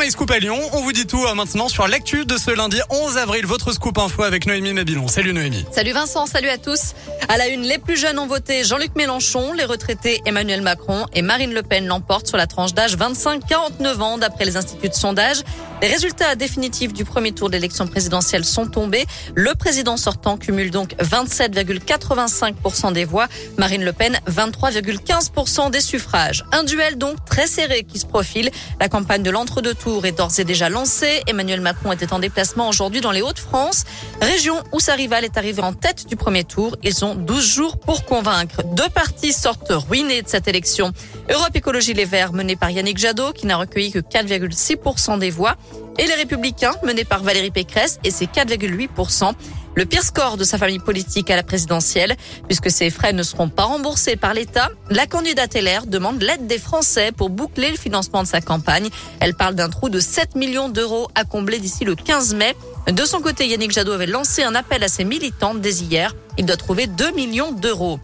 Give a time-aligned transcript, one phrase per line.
[0.00, 0.58] MyScoop à Lyon.
[0.72, 3.44] On vous dit tout euh, maintenant sur l'actu de ce lundi 11 avril.
[3.44, 5.08] Votre scoop info avec Noémie Mabilon.
[5.08, 5.66] Salut Noémie.
[5.72, 6.94] Salut Vincent, salut à tous.
[7.28, 11.20] À la une, les plus jeunes ont voté Jean-Luc Mélenchon, les retraités Emmanuel Macron et
[11.20, 15.42] Marine Le Pen l'emportent sur la tranche d'âge 25-49 ans d'après les instituts de sondage.
[15.82, 19.04] Les résultats définitifs du premier tour d'élection présidentielle sont tombés.
[19.34, 23.28] Le président sortant cumule donc 27,85% des voix.
[23.58, 26.44] Marine Le Pen, 23,15% des suffrages.
[26.52, 28.50] Un duel donc très serré qui se profile.
[28.80, 31.22] La campagne de l'entre-deux tours est d'ores et déjà lancée.
[31.26, 33.84] Emmanuel Macron était en déplacement aujourd'hui dans les Hauts-de-France,
[34.20, 36.76] région où sa rivale est arrivée en tête du premier tour.
[36.82, 38.62] Ils ont 12 jours pour convaincre.
[38.74, 40.92] Deux partis sortent ruinés de cette élection.
[41.28, 45.56] Europe Écologie Les Verts, mené par Yannick Jadot, qui n'a recueilli que 4,6% des voix,
[45.98, 49.34] et les Républicains, menés par Valérie Pécresse, et ses 4,8%.
[49.76, 52.16] Le pire score de sa famille politique à la présidentielle,
[52.48, 54.68] puisque ses frais ne seront pas remboursés par l'État.
[54.90, 58.88] La candidate LR demande l'aide des Français pour boucler le financement de sa campagne.
[59.20, 62.56] Elle parle d'un trou de 7 millions d'euros à combler d'ici le 15 mai.
[62.90, 66.14] De son côté, Yannick Jadot avait lancé un appel à ses militantes dès hier.
[66.36, 68.00] Il doit trouver 2 millions d'euros.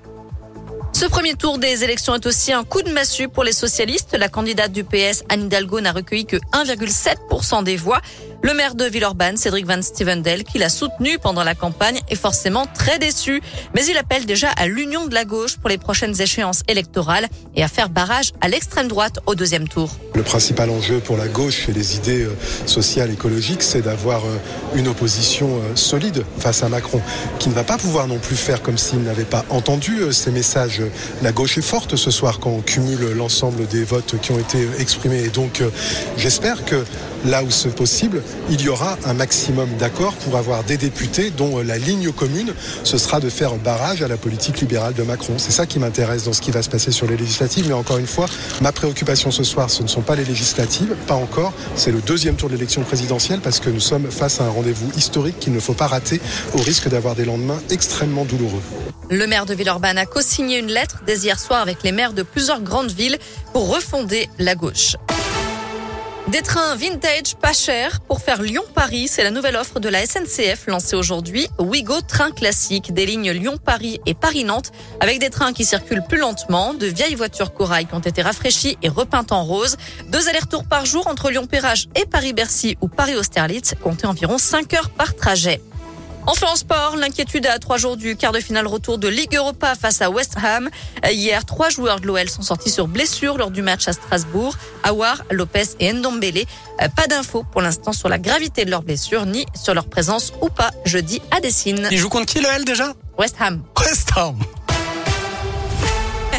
[0.98, 4.16] Ce premier tour des élections est aussi un coup de massue pour les socialistes.
[4.18, 8.00] La candidate du PS, Anne Hidalgo, n'a recueilli que 1,7% des voix.
[8.42, 12.66] Le maire de Villeurbanne, Cédric Van Stevendel, qui l'a soutenu pendant la campagne, est forcément
[12.66, 13.42] très déçu.
[13.74, 17.26] Mais il appelle déjà à l'union de la gauche pour les prochaines échéances électorales
[17.56, 19.90] et à faire barrage à l'extrême droite au deuxième tour.
[20.14, 24.38] Le principal enjeu pour la gauche et les idées euh, sociales écologiques, c'est d'avoir euh,
[24.74, 27.00] une opposition euh, solide face à Macron,
[27.38, 30.82] qui ne va pas pouvoir non plus faire comme s'il n'avait pas entendu ces messages.
[31.22, 34.68] La gauche est forte ce soir quand on cumule l'ensemble des votes qui ont été
[34.78, 35.24] exprimés.
[35.24, 35.62] Et donc,
[36.16, 36.84] j'espère que
[37.24, 41.58] là où c'est possible, il y aura un maximum d'accords pour avoir des députés dont
[41.58, 42.52] la ligne commune,
[42.84, 45.34] ce sera de faire barrage à la politique libérale de Macron.
[45.38, 47.66] C'est ça qui m'intéresse dans ce qui va se passer sur les législatives.
[47.68, 48.26] Mais encore une fois,
[48.60, 51.52] ma préoccupation ce soir, ce ne sont pas les législatives, pas encore.
[51.74, 54.90] C'est le deuxième tour de l'élection présidentielle parce que nous sommes face à un rendez-vous
[54.96, 56.20] historique qu'il ne faut pas rater
[56.54, 58.62] au risque d'avoir des lendemains extrêmement douloureux.
[59.10, 62.22] Le maire de Villeurbanne a co-signé une lettre dès hier soir avec les maires de
[62.22, 63.18] plusieurs grandes villes
[63.52, 64.96] pour refonder la gauche.
[66.28, 70.66] Des trains vintage pas chers pour faire Lyon-Paris, c'est la nouvelle offre de la SNCF
[70.66, 71.46] lancée aujourd'hui.
[71.60, 76.74] Ouigo Train Classique, des lignes Lyon-Paris et Paris-Nantes, avec des trains qui circulent plus lentement,
[76.74, 79.76] de vieilles voitures corail qui ont été rafraîchies et repeintes en rose.
[80.08, 85.14] Deux allers-retours par jour entre Lyon-Pérage et Paris-Bercy ou Paris-Austerlitz, comptez environ 5 heures par
[85.14, 85.60] trajet.
[86.26, 89.74] Enfin en sport, l'inquiétude à trois jours du quart de finale retour de Ligue Europa
[89.74, 90.68] face à West Ham.
[91.08, 94.56] Hier, trois joueurs de l'OL sont sortis sur blessure lors du match à Strasbourg.
[94.82, 96.44] Awar, Lopez et Ndombele.
[96.82, 100.32] Euh, pas d'infos pour l'instant sur la gravité de leurs blessures ni sur leur présence
[100.40, 101.88] ou pas jeudi à Dessine.
[101.92, 102.92] Il joue contre qui l'OL déjà?
[103.18, 103.62] West Ham.
[103.78, 104.36] West Ham